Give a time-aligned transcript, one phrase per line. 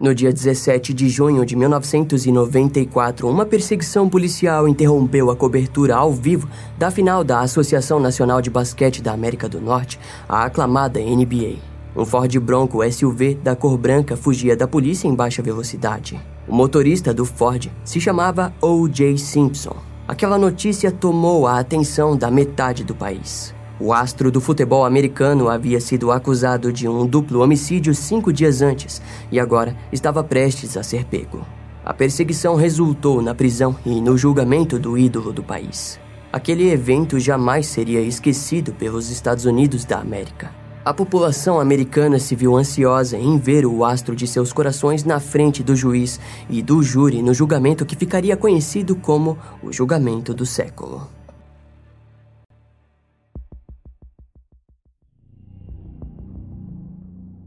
[0.00, 6.48] No dia 17 de junho de 1994, uma perseguição policial interrompeu a cobertura ao vivo
[6.78, 11.56] da final da Associação Nacional de Basquete da América do Norte, a aclamada NBA.
[11.94, 16.18] Um Ford Bronco SUV da cor branca fugia da polícia em baixa velocidade.
[16.48, 19.18] O motorista do Ford se chamava O.J.
[19.18, 19.76] Simpson.
[20.08, 23.54] Aquela notícia tomou a atenção da metade do país.
[23.82, 29.00] O astro do futebol americano havia sido acusado de um duplo homicídio cinco dias antes
[29.32, 31.46] e agora estava prestes a ser pego.
[31.82, 35.98] A perseguição resultou na prisão e no julgamento do ídolo do país.
[36.30, 40.50] Aquele evento jamais seria esquecido pelos Estados Unidos da América.
[40.84, 45.62] A população americana se viu ansiosa em ver o astro de seus corações na frente
[45.62, 51.08] do juiz e do júri no julgamento que ficaria conhecido como o julgamento do século.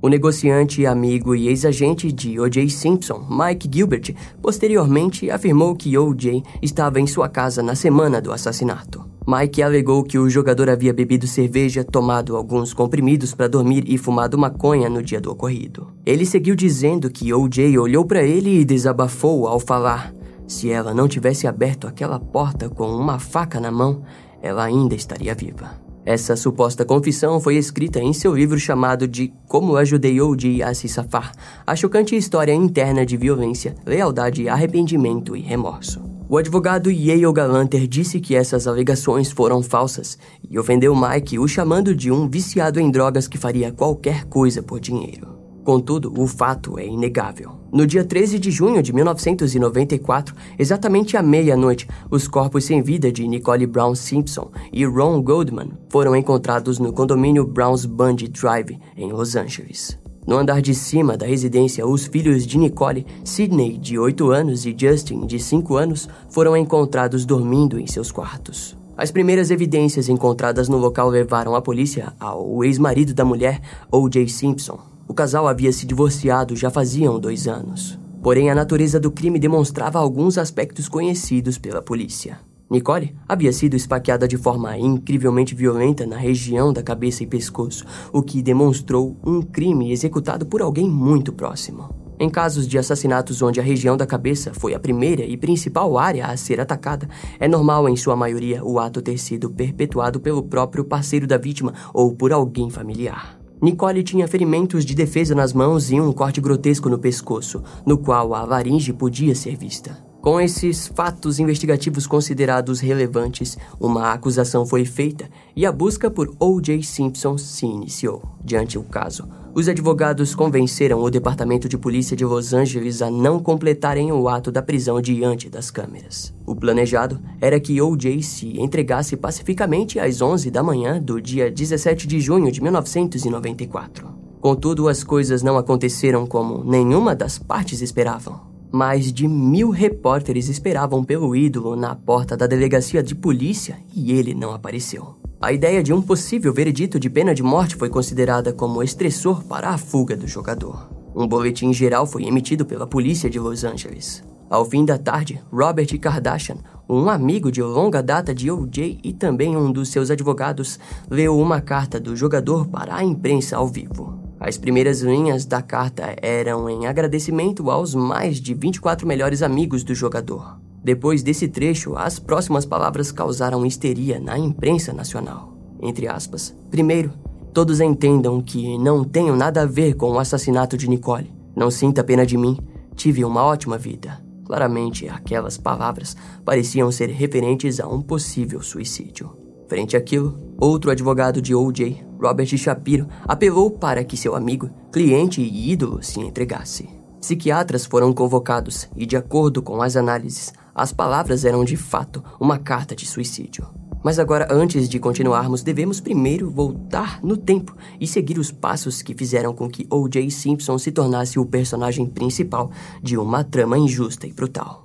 [0.04, 2.70] O negociante, amigo e ex-agente de O.J.
[2.70, 6.44] Simpson, Mike Gilbert, posteriormente afirmou que O.J.
[6.62, 9.06] estava em sua casa na semana do assassinato.
[9.26, 14.38] Mike alegou que o jogador havia bebido cerveja, tomado alguns comprimidos para dormir e fumado
[14.38, 15.88] maconha no dia do ocorrido.
[16.06, 17.78] Ele seguiu dizendo que O.J.
[17.78, 20.14] olhou para ele e desabafou ao falar:
[20.46, 24.04] se ela não tivesse aberto aquela porta com uma faca na mão,
[24.42, 25.82] ela ainda estaria viva.
[26.06, 30.62] Essa suposta confissão foi escrita em seu livro chamado de Como Ajudei O.J.
[30.62, 31.32] a se safar,
[31.66, 36.02] a chocante história interna de violência, lealdade, arrependimento e remorso.
[36.28, 40.18] O advogado Yale Galanter disse que essas alegações foram falsas
[40.50, 44.80] e ofendeu Mike, o chamando de um viciado em drogas que faria qualquer coisa por
[44.80, 45.38] dinheiro.
[45.64, 47.63] Contudo, o fato é inegável.
[47.74, 53.28] No dia 13 de junho de 1994, exatamente à meia-noite, os corpos sem vida de
[53.28, 59.36] Nicole Brown Simpson e Ron Goldman foram encontrados no condomínio Browns Bundy Drive, em Los
[59.36, 59.98] Angeles.
[60.28, 64.76] No andar de cima da residência, os filhos de Nicole, Sidney, de 8 anos, e
[64.78, 68.78] Justin, de 5 anos, foram encontrados dormindo em seus quartos.
[68.96, 73.60] As primeiras evidências encontradas no local levaram a polícia ao ex-marido da mulher,
[73.92, 74.28] O.J.
[74.28, 78.00] Simpson, o casal havia se divorciado já faziam dois anos.
[78.22, 82.40] Porém, a natureza do crime demonstrava alguns aspectos conhecidos pela polícia.
[82.70, 88.24] Nicole havia sido esfaqueada de forma incrivelmente violenta na região da cabeça e pescoço, o
[88.24, 91.94] que demonstrou um crime executado por alguém muito próximo.
[92.20, 96.28] Em casos de assassinatos onde a região da cabeça foi a primeira e principal área
[96.28, 97.08] a ser atacada,
[97.40, 101.74] é normal, em sua maioria, o ato ter sido perpetuado pelo próprio parceiro da vítima
[101.94, 103.43] ou por alguém familiar.
[103.64, 108.36] Nicole tinha ferimentos de defesa nas mãos e um corte grotesco no pescoço, no qual
[108.36, 109.98] a laringe podia ser vista.
[110.24, 116.82] Com esses fatos investigativos considerados relevantes, uma acusação foi feita e a busca por O.J.
[116.82, 118.24] Simpson se iniciou.
[118.42, 123.38] Diante o caso, os advogados convenceram o Departamento de Polícia de Los Angeles a não
[123.38, 126.34] completarem o ato da prisão diante das câmeras.
[126.46, 128.22] O planejado era que O.J.
[128.22, 134.08] se entregasse pacificamente às 11 da manhã do dia 17 de junho de 1994.
[134.40, 138.53] Contudo, as coisas não aconteceram como nenhuma das partes esperavam.
[138.76, 144.34] Mais de mil repórteres esperavam pelo ídolo na porta da delegacia de polícia e ele
[144.34, 145.14] não apareceu.
[145.40, 149.70] A ideia de um possível veredito de pena de morte foi considerada como estressor para
[149.70, 150.90] a fuga do jogador.
[151.16, 154.24] Um boletim geral foi emitido pela polícia de Los Angeles.
[154.50, 156.58] Ao fim da tarde, Robert Kardashian,
[156.90, 159.00] um amigo de longa data de O.J.
[159.04, 160.80] e também um dos seus advogados,
[161.12, 164.23] leu uma carta do jogador para a imprensa ao vivo.
[164.44, 169.96] As primeiras linhas da carta eram em agradecimento aos mais de 24 melhores amigos do
[169.96, 170.60] jogador.
[170.84, 175.54] Depois desse trecho, as próximas palavras causaram histeria na imprensa nacional.
[175.82, 176.54] Entre aspas.
[176.70, 177.14] Primeiro,
[177.54, 181.34] todos entendam que não tenho nada a ver com o assassinato de Nicole.
[181.56, 182.60] Não sinta pena de mim.
[182.98, 184.22] Tive uma ótima vida.
[184.44, 189.43] Claramente, aquelas palavras pareciam ser referentes a um possível suicídio.
[189.74, 195.72] Frente àquilo, outro advogado de O.J., Robert Shapiro, apelou para que seu amigo, cliente e
[195.72, 196.88] ídolo se entregasse.
[197.20, 202.60] Psiquiatras foram convocados e, de acordo com as análises, as palavras eram de fato uma
[202.60, 203.66] carta de suicídio.
[204.04, 209.16] Mas agora, antes de continuarmos, devemos primeiro voltar no tempo e seguir os passos que
[209.16, 210.30] fizeram com que O.J.
[210.30, 212.70] Simpson se tornasse o personagem principal
[213.02, 214.83] de uma trama injusta e brutal.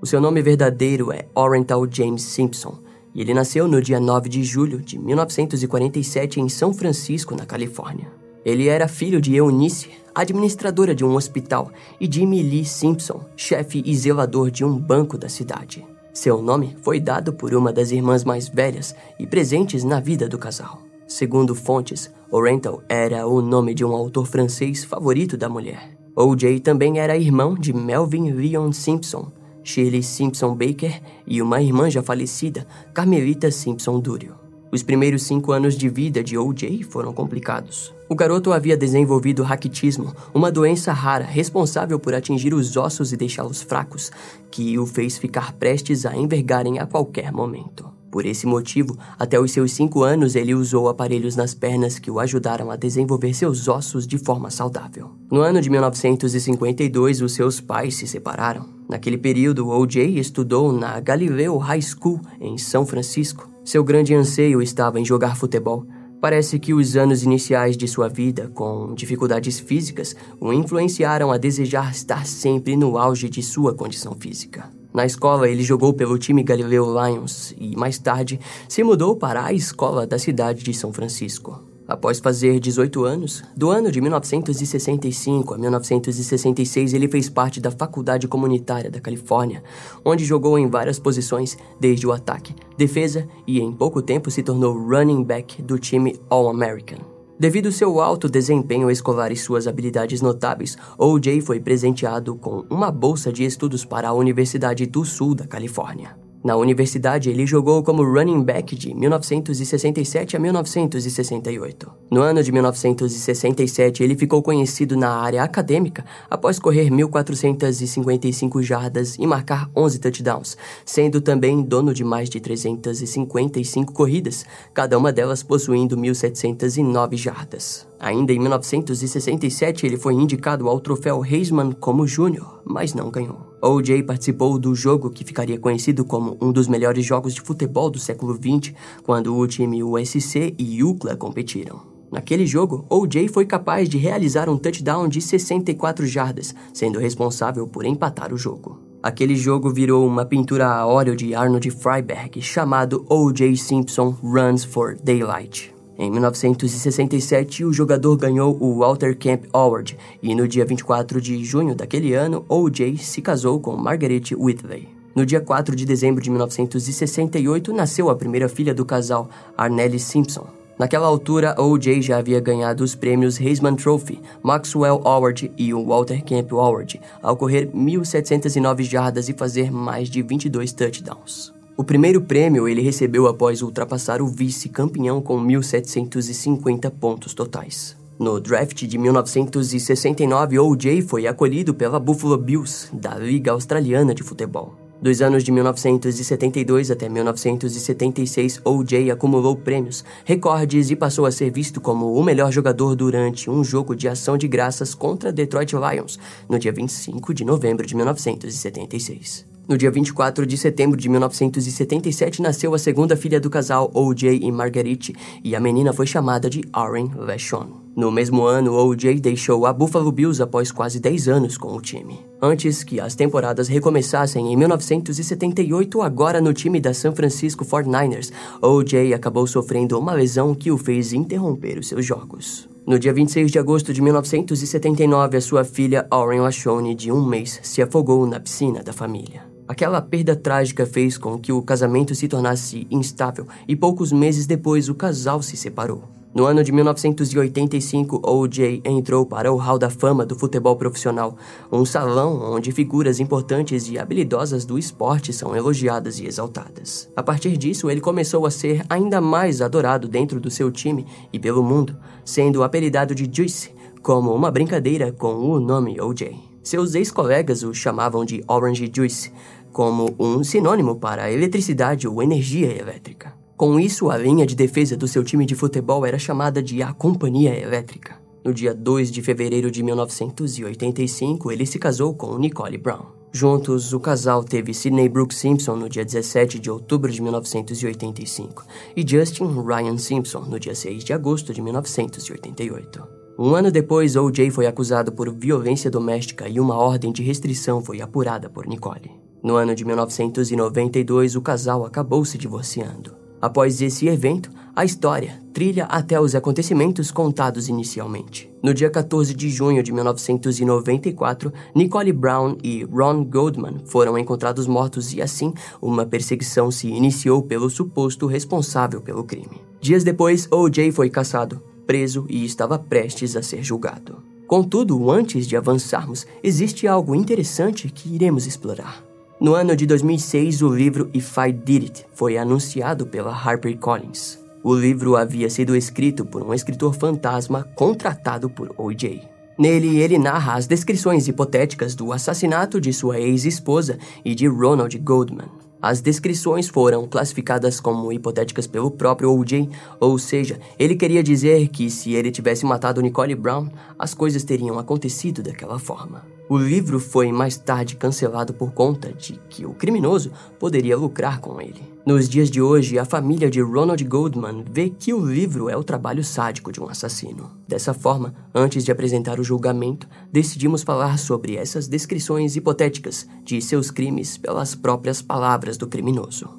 [0.00, 2.78] O seu nome verdadeiro é Oriental James Simpson
[3.12, 8.12] e ele nasceu no dia 9 de julho de 1947 em São Francisco, na Califórnia.
[8.44, 13.96] Ele era filho de Eunice, administradora de um hospital, e de Emily Simpson, chefe e
[13.96, 15.84] zelador de um banco da cidade.
[16.14, 20.38] Seu nome foi dado por uma das irmãs mais velhas e presentes na vida do
[20.38, 20.80] casal.
[21.06, 25.98] Segundo fontes, Oriental era o nome de um autor francês favorito da mulher.
[26.14, 26.60] O.J.
[26.60, 29.30] também era irmão de Melvin Leon Simpson,
[29.68, 34.34] Shirley Simpson Baker e uma irmã já falecida, Carmelita Simpson Durio.
[34.72, 36.84] Os primeiros cinco anos de vida de O.J.
[36.84, 37.92] foram complicados.
[38.08, 43.60] O garoto havia desenvolvido raquitismo, uma doença rara responsável por atingir os ossos e deixá-los
[43.60, 44.10] fracos,
[44.50, 47.87] que o fez ficar prestes a envergarem a qualquer momento.
[48.10, 52.18] Por esse motivo, até os seus cinco anos ele usou aparelhos nas pernas que o
[52.18, 55.10] ajudaram a desenvolver seus ossos de forma saudável.
[55.30, 58.64] No ano de 1952, os seus pais se separaram.
[58.88, 60.18] Naquele período, O.J.
[60.18, 63.48] estudou na Galileo High School, em São Francisco.
[63.62, 65.86] Seu grande anseio estava em jogar futebol.
[66.20, 71.92] Parece que os anos iniciais de sua vida, com dificuldades físicas, o influenciaram a desejar
[71.92, 74.77] estar sempre no auge de sua condição física.
[74.98, 79.52] Na escola, ele jogou pelo time Galileu Lions e, mais tarde, se mudou para a
[79.52, 81.62] escola da cidade de São Francisco.
[81.86, 88.26] Após fazer 18 anos, do ano de 1965 a 1966 ele fez parte da Faculdade
[88.26, 89.62] Comunitária da Califórnia,
[90.04, 94.76] onde jogou em várias posições, desde o ataque, defesa e em pouco tempo se tornou
[94.76, 97.17] running back do time All-American.
[97.38, 101.40] Devido seu alto desempenho escolar e suas habilidades notáveis, O.J.
[101.40, 106.27] foi presenteado com uma bolsa de estudos para a Universidade do Sul da Califórnia.
[106.42, 111.90] Na universidade, ele jogou como running back de 1967 a 1968.
[112.08, 119.26] No ano de 1967, ele ficou conhecido na área acadêmica após correr 1.455 jardas e
[119.26, 125.96] marcar 11 touchdowns, sendo também dono de mais de 355 corridas, cada uma delas possuindo
[125.96, 127.86] 1.709 jardas.
[127.98, 133.47] Ainda em 1967, ele foi indicado ao troféu Heisman como júnior, mas não ganhou.
[133.60, 134.02] O.J.
[134.04, 138.34] participou do jogo que ficaria conhecido como um dos melhores jogos de futebol do século
[138.34, 138.72] XX,
[139.02, 141.80] quando o time USC e UCLA competiram.
[142.10, 143.28] Naquele jogo, O.J.
[143.28, 148.80] foi capaz de realizar um touchdown de 64 jardas, sendo responsável por empatar o jogo.
[149.02, 153.56] Aquele jogo virou uma pintura a óleo de Arnold Freiberg chamado O.J.
[153.56, 155.77] Simpson Runs for Daylight.
[156.00, 161.74] Em 1967, o jogador ganhou o Walter Camp Award e no dia 24 de junho
[161.74, 162.98] daquele ano, O.J.
[162.98, 164.88] se casou com Margaret Whitley.
[165.12, 170.46] No dia 4 de dezembro de 1968, nasceu a primeira filha do casal, Arnelle Simpson.
[170.78, 172.00] Naquela altura, O.J.
[172.00, 177.36] já havia ganhado os prêmios Heisman Trophy, Maxwell Award e o Walter Camp Award, ao
[177.36, 181.57] correr 1.709 jardas e fazer mais de 22 touchdowns.
[181.78, 187.96] O primeiro prêmio ele recebeu após ultrapassar o vice-campeão com 1.750 pontos totais.
[188.18, 191.02] No draft de 1969, O.J.
[191.02, 194.74] foi acolhido pela Buffalo Bills, da Liga Australiana de Futebol.
[195.00, 199.12] Dos anos de 1972 até 1976, O.J.
[199.12, 203.94] acumulou prêmios, recordes e passou a ser visto como o melhor jogador durante um jogo
[203.94, 209.47] de ação de graças contra Detroit Lions, no dia 25 de novembro de 1976.
[209.68, 214.40] No dia 24 de setembro de 1977, nasceu a segunda filha do casal, O.J.
[214.42, 217.66] e Marguerite, e a menina foi chamada de Aaron Vachon.
[217.94, 219.20] No mesmo ano, O.J.
[219.20, 222.18] deixou a Buffalo Bills após quase 10 anos com o time.
[222.40, 228.32] Antes que as temporadas recomeçassem em 1978, agora no time da San Francisco 49ers,
[228.62, 229.12] O.J.
[229.12, 232.66] acabou sofrendo uma lesão que o fez interromper os seus jogos.
[232.86, 237.60] No dia 26 de agosto de 1979, a sua filha Auren Lachone, de um mês,
[237.62, 239.57] se afogou na piscina da família.
[239.68, 244.88] Aquela perda trágica fez com que o casamento se tornasse instável e poucos meses depois
[244.88, 246.02] o casal se separou.
[246.34, 248.82] No ano de 1985, O.J.
[248.84, 251.36] entrou para o Hall da Fama do futebol profissional,
[251.70, 257.10] um salão onde figuras importantes e habilidosas do esporte são elogiadas e exaltadas.
[257.16, 261.38] A partir disso, ele começou a ser ainda mais adorado dentro do seu time e
[261.38, 263.70] pelo mundo, sendo apelidado de Juice,
[264.02, 266.48] como uma brincadeira com o nome O.J.
[266.68, 269.32] Seus ex-colegas o chamavam de Orange Juice,
[269.72, 273.34] como um sinônimo para eletricidade ou energia elétrica.
[273.56, 276.92] Com isso, a linha de defesa do seu time de futebol era chamada de a
[276.92, 278.20] Companhia Elétrica.
[278.44, 283.18] No dia 2 de fevereiro de 1985, ele se casou com Nicole Brown.
[283.32, 288.64] Juntos, o casal teve Sidney Brooks Simpson no dia 17 de outubro de 1985
[288.96, 293.18] e Justin Ryan Simpson no dia 6 de agosto de 1988.
[293.38, 294.50] Um ano depois, O.J.
[294.50, 299.27] foi acusado por violência doméstica e uma ordem de restrição foi apurada por Nicole.
[299.42, 303.16] No ano de 1992, o casal acabou se divorciando.
[303.40, 308.50] Após esse evento, a história trilha até os acontecimentos contados inicialmente.
[308.62, 315.12] No dia 14 de junho de 1994, Nicole Brown e Ron Goldman foram encontrados mortos
[315.12, 319.60] e assim uma perseguição se iniciou pelo suposto responsável pelo crime.
[319.80, 320.90] Dias depois, O.J.
[320.90, 324.16] foi caçado, preso e estava prestes a ser julgado.
[324.48, 329.07] Contudo, antes de avançarmos, existe algo interessante que iremos explorar.
[329.40, 334.36] No ano de 2006, o livro If I Did It foi anunciado pela HarperCollins.
[334.64, 339.22] O livro havia sido escrito por um escritor fantasma contratado por O.J.
[339.56, 345.48] Nele, ele narra as descrições hipotéticas do assassinato de sua ex-esposa e de Ronald Goldman.
[345.80, 349.68] As descrições foram classificadas como hipotéticas pelo próprio O.J.,
[350.00, 354.80] ou seja, ele queria dizer que se ele tivesse matado Nicole Brown, as coisas teriam
[354.80, 356.37] acontecido daquela forma.
[356.50, 361.60] O livro foi mais tarde cancelado por conta de que o criminoso poderia lucrar com
[361.60, 361.82] ele.
[362.06, 365.84] Nos dias de hoje, a família de Ronald Goldman vê que o livro é o
[365.84, 367.50] trabalho sádico de um assassino.
[367.68, 373.90] Dessa forma, antes de apresentar o julgamento, decidimos falar sobre essas descrições hipotéticas de seus
[373.90, 376.57] crimes pelas próprias palavras do criminoso.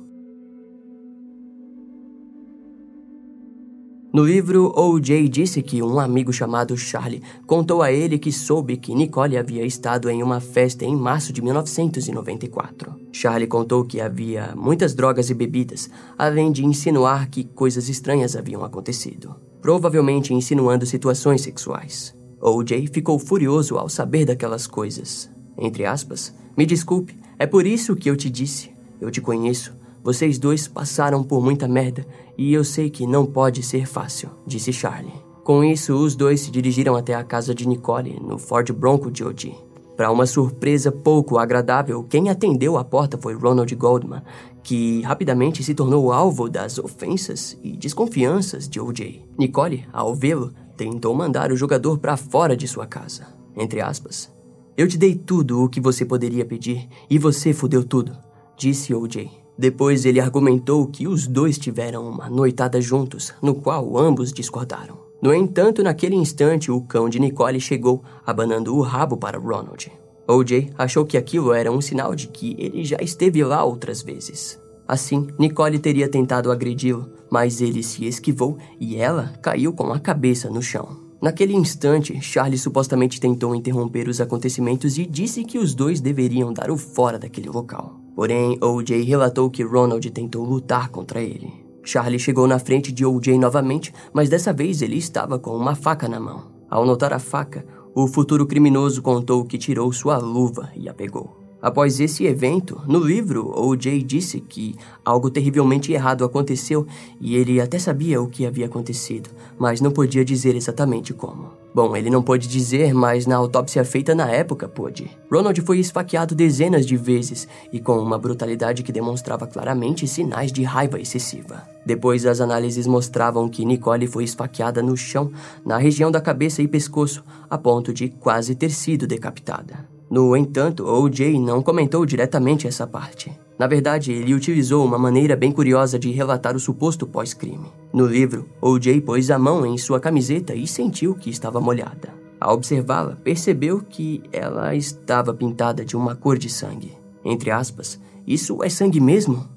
[4.11, 5.29] No livro, O.J.
[5.29, 10.09] disse que um amigo chamado Charlie contou a ele que soube que Nicole havia estado
[10.09, 12.95] em uma festa em março de 1994.
[13.11, 18.63] Charlie contou que havia muitas drogas e bebidas, além de insinuar que coisas estranhas haviam
[18.63, 22.15] acontecido, provavelmente insinuando situações sexuais.
[22.41, 22.87] O.J.
[22.87, 25.29] ficou furioso ao saber daquelas coisas.
[25.55, 28.71] Entre aspas, me desculpe, é por isso que eu te disse.
[28.99, 32.05] Eu te conheço, vocês dois passaram por muita merda
[32.37, 35.29] e eu sei que não pode ser fácil, disse Charlie.
[35.43, 39.23] Com isso, os dois se dirigiram até a casa de Nicole, no Ford Bronco de
[39.23, 39.55] O.J.
[39.97, 44.21] Para uma surpresa pouco agradável, quem atendeu a porta foi Ronald Goldman,
[44.63, 49.25] que rapidamente se tornou alvo das ofensas e desconfianças de O.J.
[49.37, 53.27] Nicole, ao vê-lo, tentou mandar o jogador para fora de sua casa.
[53.57, 54.31] Entre aspas.
[54.77, 58.15] Eu te dei tudo o que você poderia pedir e você fudeu tudo,
[58.55, 59.38] disse O.J.
[59.59, 64.97] Depois ele argumentou que os dois tiveram uma noitada juntos, no qual ambos discordaram.
[65.21, 69.91] No entanto, naquele instante, o cão de Nicole chegou, abanando o rabo para Ronald.
[70.25, 74.57] OJ achou que aquilo era um sinal de que ele já esteve lá outras vezes.
[74.87, 80.49] Assim, Nicole teria tentado agredi-lo, mas ele se esquivou e ela caiu com a cabeça
[80.49, 81.09] no chão.
[81.21, 86.71] Naquele instante, Charlie supostamente tentou interromper os acontecimentos e disse que os dois deveriam dar
[86.71, 87.99] o fora daquele local.
[88.19, 89.01] Porém, O.J.
[89.03, 91.53] relatou que Ronald tentou lutar contra ele.
[91.81, 93.39] Charlie chegou na frente de O.J.
[93.39, 96.51] novamente, mas dessa vez ele estava com uma faca na mão.
[96.69, 101.38] Ao notar a faca, o futuro criminoso contou que tirou sua luva e a pegou.
[101.61, 104.01] Após esse evento, no livro, O.J.
[104.01, 106.87] disse que algo terrivelmente errado aconteceu
[107.19, 111.59] e ele até sabia o que havia acontecido, mas não podia dizer exatamente como.
[111.73, 115.11] Bom, ele não pôde dizer, mas na autópsia feita na época pôde.
[115.29, 120.63] Ronald foi esfaqueado dezenas de vezes e com uma brutalidade que demonstrava claramente sinais de
[120.63, 121.67] raiva excessiva.
[121.85, 125.31] Depois, as análises mostravam que Nicole foi esfaqueada no chão,
[125.65, 129.88] na região da cabeça e pescoço, a ponto de quase ter sido decapitada.
[130.09, 131.39] No entanto, O.J.
[131.39, 133.31] não comentou diretamente essa parte.
[133.59, 137.67] Na verdade, ele utilizou uma maneira bem curiosa de relatar o suposto pós-crime.
[137.93, 139.01] No livro, O.J.
[139.01, 142.09] pôs a mão em sua camiseta e sentiu que estava molhada.
[142.39, 146.97] Ao observá-la, percebeu que ela estava pintada de uma cor de sangue.
[147.23, 149.47] Entre aspas, isso é sangue mesmo?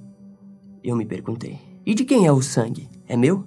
[0.82, 1.60] Eu me perguntei.
[1.86, 2.90] E de quem é o sangue?
[3.08, 3.44] É meu?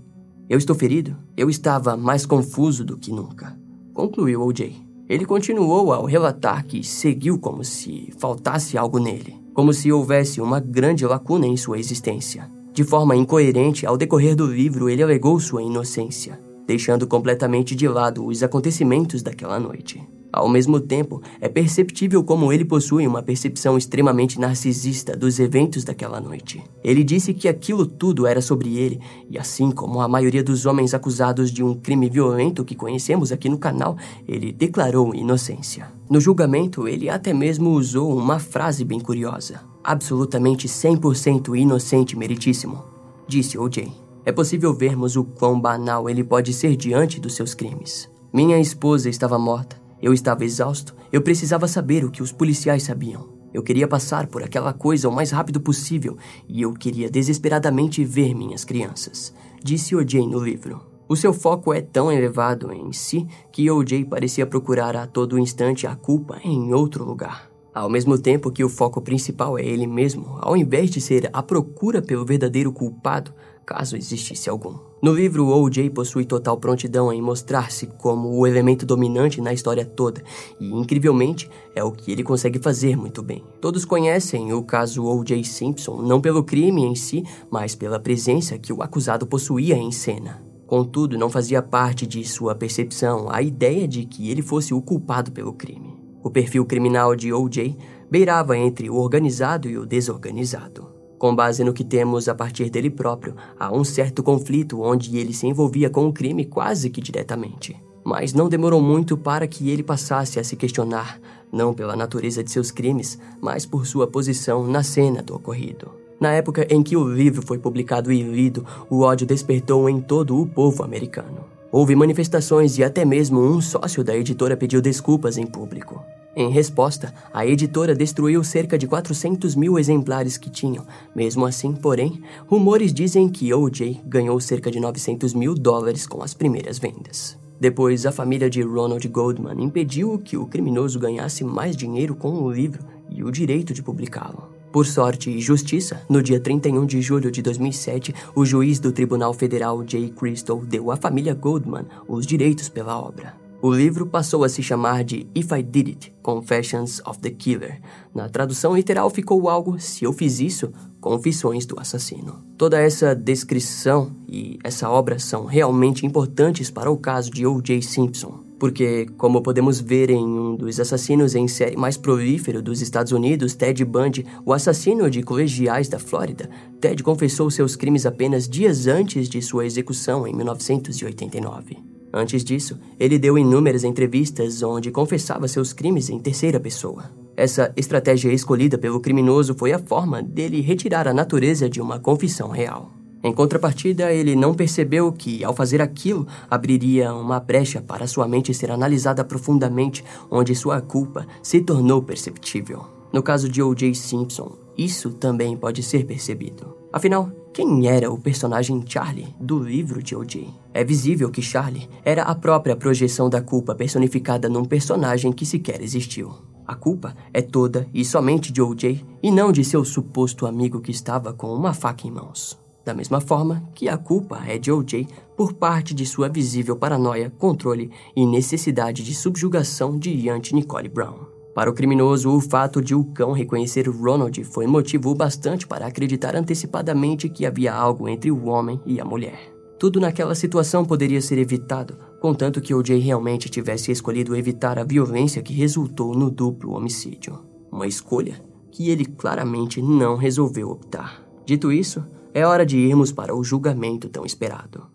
[0.50, 1.16] Eu estou ferido?
[1.36, 3.60] Eu estava mais confuso do que nunca.
[3.94, 4.85] Concluiu O.J.
[5.08, 10.60] Ele continuou ao relatar que seguiu como se faltasse algo nele como se houvesse uma
[10.60, 12.52] grande lacuna em sua existência.
[12.74, 18.26] De forma incoerente, ao decorrer do livro, ele alegou sua inocência, deixando completamente de lado
[18.26, 20.06] os acontecimentos daquela noite.
[20.36, 26.20] Ao mesmo tempo, é perceptível como ele possui uma percepção extremamente narcisista dos eventos daquela
[26.20, 26.62] noite.
[26.84, 29.00] Ele disse que aquilo tudo era sobre ele,
[29.30, 33.48] e assim como a maioria dos homens acusados de um crime violento que conhecemos aqui
[33.48, 33.96] no canal,
[34.28, 35.88] ele declarou inocência.
[36.10, 42.84] No julgamento, ele até mesmo usou uma frase bem curiosa: absolutamente 100% inocente, meritíssimo,
[43.26, 43.90] disse O.J.
[44.26, 48.10] É possível vermos o quão banal ele pode ser diante dos seus crimes.
[48.34, 50.96] Minha esposa estava morta eu estava exausto.
[51.12, 53.28] Eu precisava saber o que os policiais sabiam.
[53.52, 56.16] Eu queria passar por aquela coisa o mais rápido possível
[56.48, 59.34] e eu queria desesperadamente ver minhas crianças,
[59.64, 60.28] disse O.J.
[60.28, 60.80] no livro.
[61.10, 64.06] O seu foco é tão elevado em si que O.J.
[64.06, 67.50] parecia procurar a todo instante a culpa em outro lugar.
[67.74, 71.42] Ao mesmo tempo que o foco principal é ele mesmo, ao invés de ser a
[71.42, 73.34] procura pelo verdadeiro culpado,
[73.66, 74.76] caso existisse algum.
[75.02, 75.90] No livro, O.J.
[75.90, 80.24] possui total prontidão em mostrar-se como o elemento dominante na história toda,
[80.60, 83.44] e incrivelmente é o que ele consegue fazer muito bem.
[83.60, 85.44] Todos conhecem o caso O.J.
[85.44, 90.44] Simpson não pelo crime em si, mas pela presença que o acusado possuía em cena.
[90.66, 95.32] Contudo, não fazia parte de sua percepção a ideia de que ele fosse o culpado
[95.32, 95.96] pelo crime.
[96.24, 97.78] O perfil criminal de O.J.
[98.10, 100.95] beirava entre o organizado e o desorganizado.
[101.26, 105.34] Com base no que temos a partir dele próprio, há um certo conflito onde ele
[105.34, 107.76] se envolvia com o crime quase que diretamente.
[108.04, 111.20] Mas não demorou muito para que ele passasse a se questionar,
[111.52, 115.90] não pela natureza de seus crimes, mas por sua posição na cena do ocorrido.
[116.20, 120.40] Na época em que o livro foi publicado e lido, o ódio despertou em todo
[120.40, 121.46] o povo americano.
[121.72, 126.06] Houve manifestações e até mesmo um sócio da editora pediu desculpas em público.
[126.38, 130.86] Em resposta, a editora destruiu cerca de 400 mil exemplares que tinham.
[131.16, 134.02] Mesmo assim, porém, rumores dizem que O.J.
[134.06, 137.38] ganhou cerca de 900 mil dólares com as primeiras vendas.
[137.58, 142.52] Depois, a família de Ronald Goldman impediu que o criminoso ganhasse mais dinheiro com o
[142.52, 144.50] livro e o direito de publicá-lo.
[144.74, 149.34] Por sorte e justiça, no dia 31 de julho de 2007, o juiz do Tribunal
[149.34, 153.45] Federal Jay Crystal deu à família Goldman os direitos pela obra.
[153.66, 157.82] O livro passou a se chamar de If I Did It, Confessions of the Killer.
[158.14, 162.46] Na tradução literal ficou algo Se Eu Fiz Isso, Confissões do Assassino.
[162.60, 167.82] Toda essa descrição e essa obra são realmente importantes para o caso de O.J.
[167.82, 168.44] Simpson.
[168.60, 173.56] Porque, como podemos ver em um dos assassinos em série mais prolífero dos Estados Unidos,
[173.56, 176.48] Ted Bundy, o assassino de colegiais da Flórida,
[176.80, 181.95] Ted confessou seus crimes apenas dias antes de sua execução em 1989.
[182.18, 187.12] Antes disso, ele deu inúmeras entrevistas onde confessava seus crimes em terceira pessoa.
[187.36, 192.48] Essa estratégia escolhida pelo criminoso foi a forma dele retirar a natureza de uma confissão
[192.48, 192.90] real.
[193.22, 198.54] Em contrapartida, ele não percebeu que, ao fazer aquilo, abriria uma brecha para sua mente
[198.54, 202.86] ser analisada profundamente, onde sua culpa se tornou perceptível.
[203.12, 203.94] No caso de O.J.
[203.94, 206.76] Simpson, isso também pode ser percebido.
[206.92, 210.48] Afinal, quem era o personagem Charlie do livro de O.J.?
[210.74, 215.82] É visível que Charlie era a própria projeção da culpa personificada num personagem que sequer
[215.82, 216.34] existiu.
[216.68, 219.06] A culpa é toda e somente de O.J.
[219.22, 222.60] e não de seu suposto amigo que estava com uma faca em mãos.
[222.84, 225.08] Da mesma forma que a culpa é de O.J.
[225.36, 231.25] por parte de sua visível paranoia, controle e necessidade de subjugação diante Nicole Brown.
[231.56, 236.36] Para o criminoso, o fato de o cão reconhecer Ronald foi motivo bastante para acreditar
[236.36, 239.56] antecipadamente que havia algo entre o homem e a mulher.
[239.80, 243.00] Tudo naquela situação poderia ser evitado, contanto que O.J.
[243.00, 247.40] realmente tivesse escolhido evitar a violência que resultou no duplo homicídio.
[247.72, 251.24] Uma escolha que ele claramente não resolveu optar.
[251.46, 254.95] Dito isso, é hora de irmos para o julgamento tão esperado.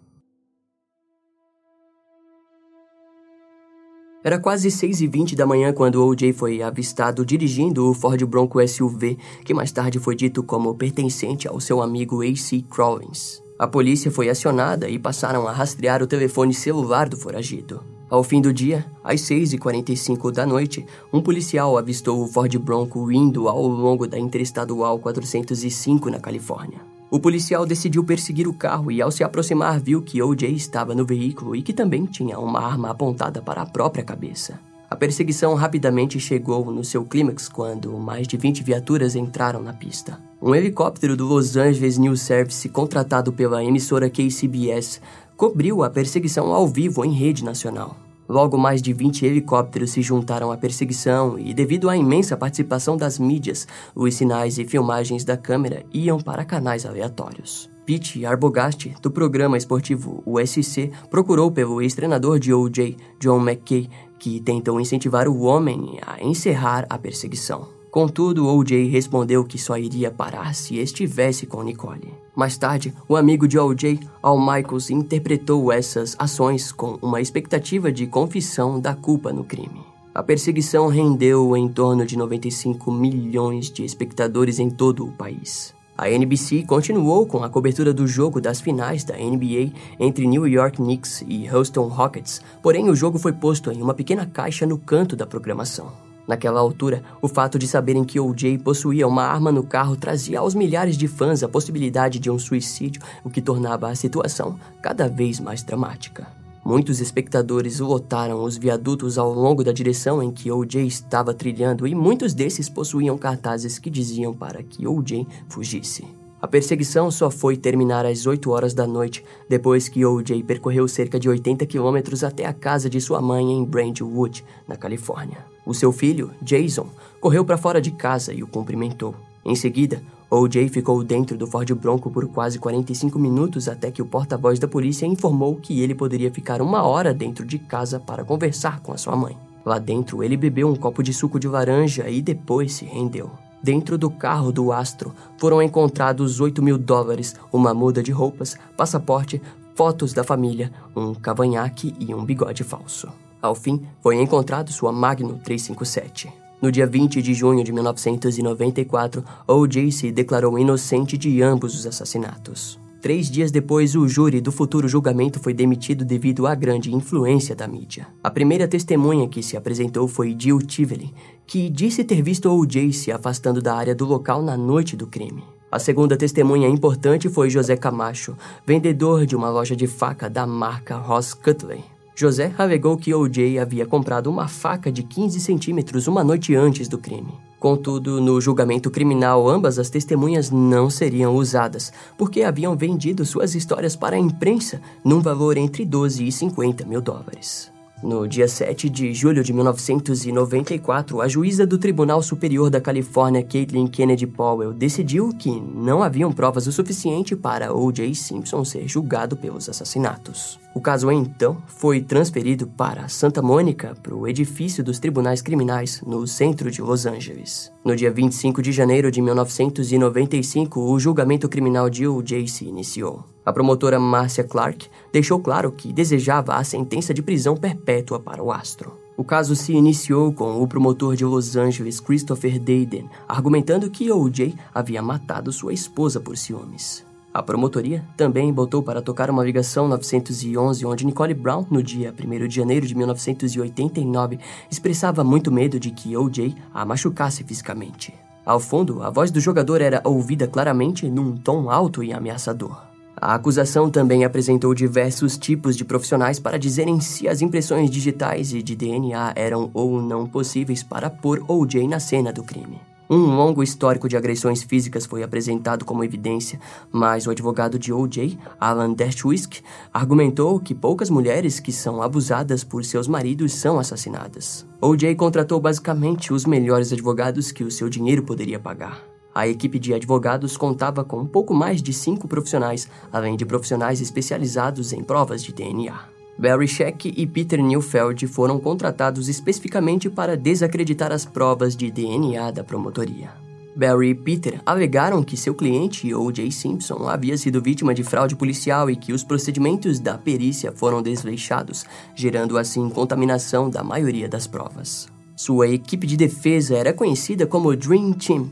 [4.22, 6.34] Era quase 6 e 20 da manhã quando O.J.
[6.34, 11.58] foi avistado dirigindo o Ford Bronco SUV, que mais tarde foi dito como pertencente ao
[11.58, 12.62] seu amigo A.C.
[12.68, 13.42] Crawlins.
[13.58, 17.82] A polícia foi acionada e passaram a rastrear o telefone celular do foragido.
[18.10, 23.48] Ao fim do dia, às 6h45 da noite, um policial avistou o Ford Bronco indo
[23.48, 26.80] ao longo da Interestadual 405 na Califórnia.
[27.10, 30.48] O policial decidiu perseguir o carro e, ao se aproximar, viu que O.J.
[30.52, 34.60] estava no veículo e que também tinha uma arma apontada para a própria cabeça.
[34.88, 40.20] A perseguição rapidamente chegou no seu clímax quando mais de 20 viaturas entraram na pista.
[40.40, 45.00] Um helicóptero do Los Angeles News Service, contratado pela emissora KCBS,
[45.36, 47.96] cobriu a perseguição ao vivo em rede nacional.
[48.30, 53.18] Logo, mais de 20 helicópteros se juntaram à perseguição e, devido à imensa participação das
[53.18, 57.68] mídias, os sinais e filmagens da câmera iam para canais aleatórios.
[57.84, 64.80] Pete Arbogast, do programa esportivo USC, procurou pelo ex-treinador de OJ, John McKay, que tentou
[64.80, 67.79] incentivar o homem a encerrar a perseguição.
[67.90, 68.88] Contudo, O.J.
[68.88, 72.14] respondeu que só iria parar se estivesse com Nicole.
[72.36, 78.06] Mais tarde, o amigo de O.J., Al Michaels, interpretou essas ações com uma expectativa de
[78.06, 79.80] confissão da culpa no crime.
[80.14, 85.74] A perseguição rendeu em torno de 95 milhões de espectadores em todo o país.
[85.98, 90.78] A NBC continuou com a cobertura do jogo das finais da NBA entre New York
[90.78, 95.14] Knicks e Houston Rockets, porém o jogo foi posto em uma pequena caixa no canto
[95.14, 96.09] da programação.
[96.30, 98.56] Naquela altura, o fato de saberem que O.J.
[98.58, 103.02] possuía uma arma no carro trazia aos milhares de fãs a possibilidade de um suicídio,
[103.24, 106.28] o que tornava a situação cada vez mais dramática.
[106.64, 110.86] Muitos espectadores lotaram os viadutos ao longo da direção em que O.J.
[110.86, 115.26] estava trilhando e muitos desses possuíam cartazes que diziam para que O.J.
[115.48, 116.06] fugisse.
[116.40, 120.44] A perseguição só foi terminar às 8 horas da noite, depois que O.J.
[120.44, 125.49] percorreu cerca de 80 quilômetros até a casa de sua mãe em Brentwood, na Califórnia.
[125.64, 126.86] O seu filho, Jason,
[127.20, 129.14] correu para fora de casa e o cumprimentou.
[129.44, 130.68] Em seguida, O.J.
[130.68, 135.04] ficou dentro do Ford Bronco por quase 45 minutos até que o porta-voz da polícia
[135.04, 139.16] informou que ele poderia ficar uma hora dentro de casa para conversar com a sua
[139.16, 139.36] mãe.
[139.64, 143.28] Lá dentro, ele bebeu um copo de suco de laranja e depois se rendeu.
[143.60, 149.42] Dentro do carro do astro foram encontrados 8 mil dólares, uma muda de roupas, passaporte,
[149.74, 153.08] fotos da família, um cavanhaque e um bigode falso.
[153.40, 156.32] Ao fim, foi encontrado sua Magnum 357.
[156.60, 159.90] No dia 20 de junho de 1994, O.J.
[159.90, 162.78] se declarou inocente de ambos os assassinatos.
[163.00, 167.66] Três dias depois, o júri do futuro julgamento foi demitido devido à grande influência da
[167.66, 168.06] mídia.
[168.22, 171.14] A primeira testemunha que se apresentou foi Jill Tively,
[171.46, 172.92] que disse ter visto O.J.
[172.92, 175.42] se afastando da área do local na noite do crime.
[175.72, 180.96] A segunda testemunha importante foi José Camacho, vendedor de uma loja de faca da marca
[180.96, 181.80] Ross Cutler.
[182.20, 183.58] José alegou que O.J.
[183.58, 187.32] havia comprado uma faca de 15 centímetros uma noite antes do crime.
[187.58, 193.96] Contudo, no julgamento criminal, ambas as testemunhas não seriam usadas, porque haviam vendido suas histórias
[193.96, 197.69] para a imprensa num valor entre 12 e 50 mil dólares.
[198.02, 203.86] No dia 7 de julho de 1994, a juíza do Tribunal Superior da Califórnia, Caitlin
[203.86, 208.14] Kennedy Powell, decidiu que não haviam provas o suficiente para O.J.
[208.14, 210.58] Simpson ser julgado pelos assassinatos.
[210.74, 216.26] O caso então foi transferido para Santa Mônica, para o edifício dos tribunais criminais no
[216.26, 217.70] centro de Los Angeles.
[217.84, 222.46] No dia 25 de janeiro de 1995, o julgamento criminal de O.J.
[222.46, 223.29] se iniciou.
[223.44, 228.52] A promotora Marcia Clark deixou claro que desejava a sentença de prisão perpétua para o
[228.52, 228.92] astro.
[229.16, 234.54] O caso se iniciou com o promotor de Los Angeles, Christopher Dayden, argumentando que O.J.
[234.74, 237.04] havia matado sua esposa por ciúmes.
[237.32, 242.48] A promotoria também botou para tocar uma ligação 911 onde Nicole Brown, no dia 1
[242.48, 244.38] de janeiro de 1989,
[244.70, 246.54] expressava muito medo de que O.J.
[246.74, 248.12] a machucasse fisicamente.
[248.44, 252.89] Ao fundo, a voz do jogador era ouvida claramente num tom alto e ameaçador.
[253.20, 258.62] A acusação também apresentou diversos tipos de profissionais para dizerem se as impressões digitais e
[258.62, 261.86] de DNA eram ou não possíveis para pôr O.J.
[261.86, 262.80] na cena do crime.
[263.10, 266.60] Um longo histórico de agressões físicas foi apresentado como evidência,
[266.92, 272.84] mas o advogado de O.J., Alan Dershowitz, argumentou que poucas mulheres que são abusadas por
[272.84, 274.64] seus maridos são assassinadas.
[274.80, 275.14] O.J.
[275.16, 279.09] contratou basicamente os melhores advogados que o seu dinheiro poderia pagar.
[279.34, 284.00] A equipe de advogados contava com um pouco mais de cinco profissionais, além de profissionais
[284.00, 285.98] especializados em provas de DNA.
[286.38, 292.64] Barry Scheck e Peter Neufeld foram contratados especificamente para desacreditar as provas de DNA da
[292.64, 293.30] promotoria.
[293.76, 296.50] Barry e Peter alegaram que seu cliente, O.J.
[296.50, 301.84] Simpson, havia sido vítima de fraude policial e que os procedimentos da perícia foram desleixados,
[302.14, 305.08] gerando assim contaminação da maioria das provas.
[305.36, 308.50] Sua equipe de defesa era conhecida como Dream Team,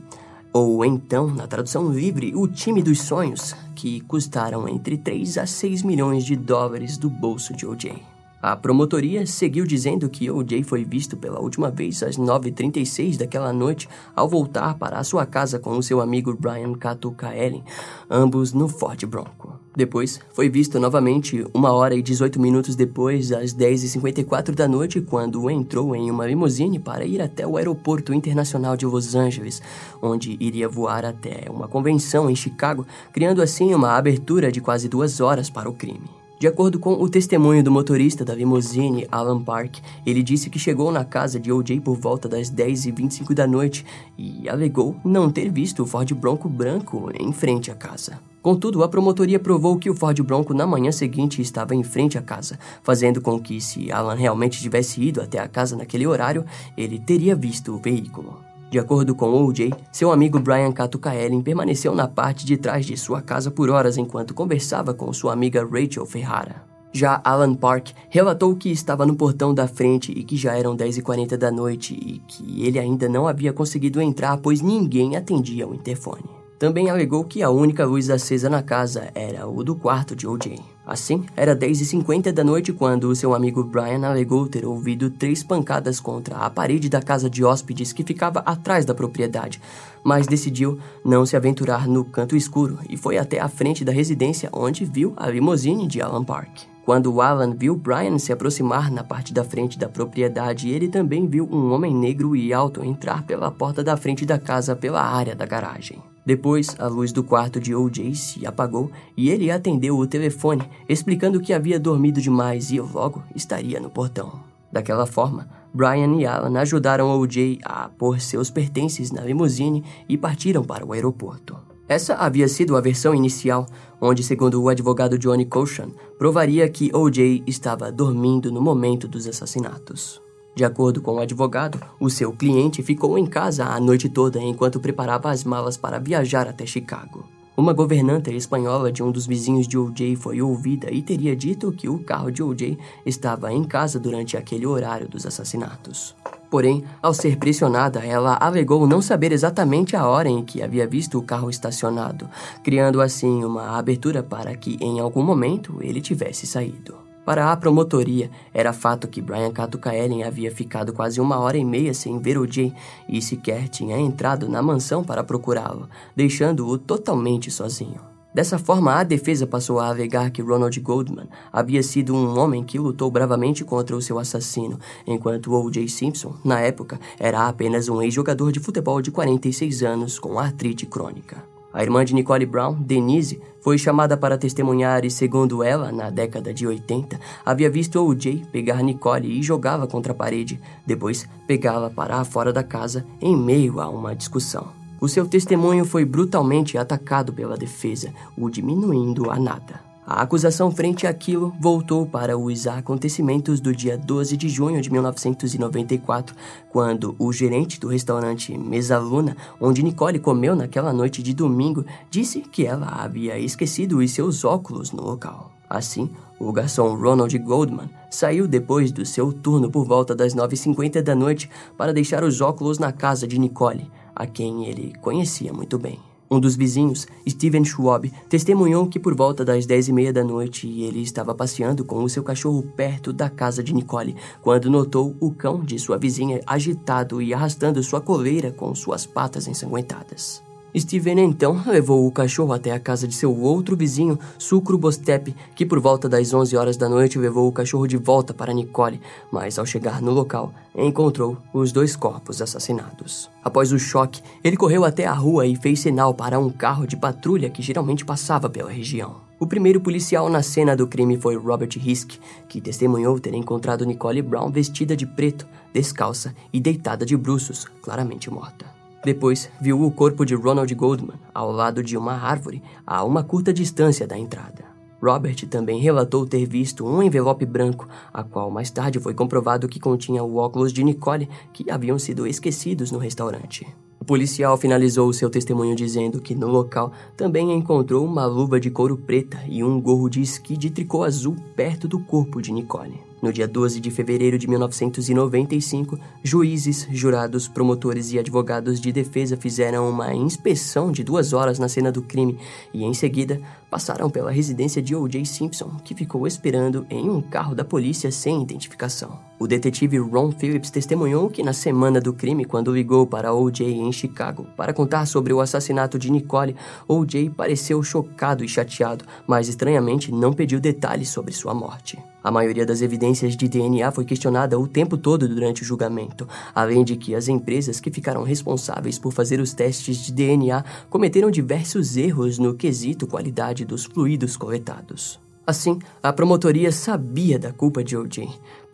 [0.53, 5.83] ou então, na tradução livre, o time dos sonhos, que custaram entre 3 a 6
[5.83, 8.03] milhões de dólares do bolso de O.J.
[8.41, 10.63] A promotoria seguiu dizendo que O.J.
[10.63, 15.59] foi visto pela última vez às 9h36 daquela noite ao voltar para a sua casa
[15.59, 17.65] com o seu amigo Brian Cato Kaelin,
[18.09, 19.68] ambos no Ford Bronco.
[19.79, 25.49] Depois, foi visto novamente uma hora e 18 minutos depois, às 10h54 da noite, quando
[25.49, 29.62] entrou em uma limusine para ir até o Aeroporto Internacional de Los Angeles,
[30.03, 35.21] onde iria voar até uma convenção em Chicago, criando assim uma abertura de quase duas
[35.21, 36.11] horas para o crime.
[36.41, 40.91] De acordo com o testemunho do motorista da limousine, Alan Park, ele disse que chegou
[40.91, 41.81] na casa de O.J.
[41.83, 43.87] por volta das 10h25 da noite
[44.19, 48.19] e alegou não ter visto o Ford Bronco branco em frente à casa.
[48.42, 52.22] Contudo, a promotoria provou que o Ford Bronco na manhã seguinte estava em frente à
[52.22, 56.44] casa, fazendo com que, se Alan realmente tivesse ido até a casa naquele horário,
[56.77, 58.48] ele teria visto o veículo.
[58.70, 63.22] De acordo com O.J., seu amigo Brian Catucaellen permaneceu na parte de trás de sua
[63.22, 66.68] casa por horas enquanto conversava com sua amiga Rachel Ferrara.
[66.92, 71.37] Já Alan Park relatou que estava no portão da frente e que já eram 10h40
[71.37, 76.38] da noite e que ele ainda não havia conseguido entrar pois ninguém atendia o interfone.
[76.59, 80.59] Também alegou que a única luz acesa na casa era o do quarto de O.J.
[80.85, 86.37] Assim, era 10h50 da noite quando seu amigo Brian alegou ter ouvido três pancadas contra
[86.37, 89.61] a parede da casa de hóspedes que ficava atrás da propriedade,
[90.03, 94.49] mas decidiu não se aventurar no canto escuro e foi até a frente da residência
[94.53, 96.62] onde viu a limousine de Alan Park.
[96.85, 101.47] Quando Alan viu Brian se aproximar na parte da frente da propriedade, ele também viu
[101.53, 105.44] um homem negro e alto entrar pela porta da frente da casa pela área da
[105.44, 106.03] garagem.
[106.29, 108.14] Depois, a luz do quarto de O.J.
[108.14, 113.81] se apagou e ele atendeu o telefone, explicando que havia dormido demais e logo estaria
[113.81, 114.38] no portão.
[114.71, 117.61] Daquela forma, Brian e Alan ajudaram O.J.
[117.64, 121.57] a pôr seus pertences na limusine e partiram para o aeroporto.
[121.88, 123.64] Essa havia sido a versão inicial,
[123.99, 125.88] onde, segundo o advogado Johnny Cochan,
[126.19, 127.43] provaria que O.J.
[127.47, 130.21] estava dormindo no momento dos assassinatos.
[130.59, 134.81] De acordo com o advogado, o seu cliente ficou em casa a noite toda enquanto
[134.81, 137.25] preparava as malas para viajar até Chicago.
[137.57, 140.16] Uma governanta espanhola de um dos vizinhos de O.J.
[140.16, 142.77] foi ouvida e teria dito que o carro de O.J.
[143.07, 146.16] estava em casa durante aquele horário dos assassinatos.
[146.51, 151.21] Porém, ao ser pressionada, ela alegou não saber exatamente a hora em que havia visto
[151.21, 152.29] o carro estacionado,
[152.64, 157.08] criando assim uma abertura para que em algum momento ele tivesse saído.
[157.29, 159.53] Para a promotoria, era fato que Brian
[159.93, 162.73] Ellen havia ficado quase uma hora e meia sem ver o Jay
[163.07, 168.01] e sequer tinha entrado na mansão para procurá-lo, deixando-o totalmente sozinho.
[168.33, 172.79] Dessa forma, a defesa passou a alegar que Ronald Goldman havia sido um homem que
[172.79, 175.87] lutou bravamente contra o seu assassino, enquanto O.J.
[175.87, 181.58] Simpson, na época, era apenas um ex-jogador de futebol de 46 anos com artrite crônica.
[181.79, 186.53] A irmã de Nicole Brown, Denise, foi chamada para testemunhar e, segundo ela, na década
[186.53, 188.47] de 80, havia visto O.J.
[188.51, 193.79] pegar Nicole e jogá-la contra a parede, depois pegá-la para fora da casa em meio
[193.79, 194.73] a uma discussão.
[195.01, 199.88] O seu testemunho foi brutalmente atacado pela defesa, o diminuindo a nada.
[200.11, 206.35] A acusação frente àquilo voltou para os acontecimentos do dia 12 de junho de 1994,
[206.71, 212.64] quando o gerente do restaurante Mesaluna, onde Nicole comeu naquela noite de domingo, disse que
[212.64, 215.53] ela havia esquecido os seus óculos no local.
[215.68, 221.14] Assim, o garçom Ronald Goldman saiu depois do seu turno por volta das 9h50 da
[221.14, 226.08] noite para deixar os óculos na casa de Nicole, a quem ele conhecia muito bem.
[226.31, 230.69] Um dos vizinhos, Steven Schwab, testemunhou que por volta das dez e meia da noite
[230.69, 235.31] ele estava passeando com o seu cachorro perto da casa de Nicole, quando notou o
[235.31, 240.48] cão de sua vizinha agitado e arrastando sua coleira com suas patas ensanguentadas.
[240.77, 245.65] Steven então levou o cachorro até a casa de seu outro vizinho, Sucro Bostep, que
[245.65, 249.01] por volta das 11 horas da noite levou o cachorro de volta para Nicole,
[249.33, 253.31] mas ao chegar no local, encontrou os dois corpos assassinados.
[253.43, 256.97] Após o choque, ele correu até a rua e fez sinal para um carro de
[256.97, 259.29] patrulha que geralmente passava pela região.
[259.41, 264.21] O primeiro policial na cena do crime foi Robert Hisk, que testemunhou ter encontrado Nicole
[264.21, 268.78] Brown vestida de preto, descalça e deitada de bruços, claramente morta.
[269.05, 273.53] Depois, viu o corpo de Ronald Goldman ao lado de uma árvore a uma curta
[273.53, 274.67] distância da entrada.
[275.01, 279.79] Robert também relatou ter visto um envelope branco, a qual mais tarde foi comprovado que
[279.79, 283.67] continha o óculos de Nicole que haviam sido esquecidos no restaurante.
[284.01, 288.97] O policial finalizou seu testemunho dizendo que no local também encontrou uma luva de couro
[288.97, 293.08] preta e um gorro de esqui de tricô azul perto do corpo de Nicole.
[293.21, 299.89] No dia 12 de fevereiro de 1995, juízes, jurados, promotores e advogados de defesa fizeram
[299.89, 302.39] uma inspeção de duas horas na cena do crime
[302.73, 305.25] e, em seguida, passaram pela residência de O.J.
[305.25, 309.28] Simpson, que ficou esperando em um carro da polícia sem identificação.
[309.40, 313.64] O detetive Ron Phillips testemunhou que na semana do crime, quando ligou para O.J.
[313.64, 316.57] em Chicago para contar sobre o assassinato de Nicole,
[316.88, 317.31] O.J.
[317.31, 321.96] pareceu chocado e chateado, mas estranhamente não pediu detalhes sobre sua morte.
[322.22, 326.83] A maioria das evidências de DNA foi questionada o tempo todo durante o julgamento, além
[326.83, 331.96] de que as empresas que ficaram responsáveis por fazer os testes de DNA cometeram diversos
[331.96, 335.20] erros no quesito qualidade dos fluidos coletados.
[335.48, 338.29] Assim, a promotoria sabia da culpa de O.J.,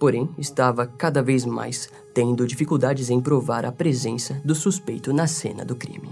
[0.04, 5.64] porém estava cada vez mais tendo dificuldades em provar a presença do suspeito na cena
[5.64, 6.10] do crime.